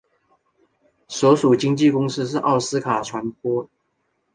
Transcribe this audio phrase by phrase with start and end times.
[1.07, 3.69] 所属经纪公司是奥斯卡传播。